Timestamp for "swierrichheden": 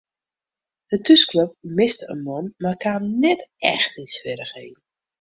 4.15-4.81